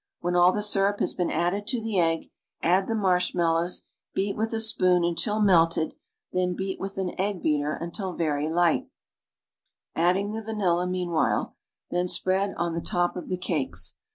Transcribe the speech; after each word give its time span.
When 0.21 0.35
all 0.35 0.51
the 0.51 0.63
syrup 0.63 0.99
has 0.99 1.13
been 1.13 1.29
added 1.29 1.67
to 1.67 1.79
the 1.79 1.99
egg, 1.99 2.31
add 2.63 2.87
the 2.87 2.95
marshmallows, 2.95 3.85
beat 4.15 4.35
with 4.35 4.51
a 4.51 4.59
spoon 4.59 5.03
until 5.03 5.39
melted, 5.39 5.93
then 6.33 6.55
beat 6.55 6.79
with 6.79 6.97
an 6.97 7.13
egg 7.21 7.43
beater 7.43 7.75
until 7.75 8.13
very 8.13 8.49
light, 8.49 8.89
adding 9.93 10.31
the 10.31 10.41
vanilla 10.41 10.87
meanwhile, 10.87 11.55
then 11.91 12.07
spread 12.07 12.55
on 12.57 12.73
the 12.73 12.81
top 12.81 13.15
of 13.15 13.27
the 13.27 13.37
cakes. 13.37 13.97